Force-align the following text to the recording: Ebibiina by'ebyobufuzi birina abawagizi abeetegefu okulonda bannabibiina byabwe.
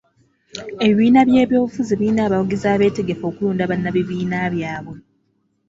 Ebibiina 0.85 1.21
by'ebyobufuzi 1.29 1.93
birina 1.99 2.21
abawagizi 2.27 2.65
abeetegefu 2.73 3.23
okulonda 3.27 3.69
bannabibiina 3.71 4.37
byabwe. 4.53 4.97